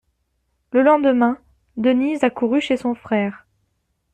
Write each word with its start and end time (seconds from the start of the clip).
Le 0.71 0.81
lendemain, 0.81 1.37
Denise 1.77 2.23
accourut 2.23 2.59
chez 2.59 2.75
son 2.75 2.95
frère. 2.95 3.45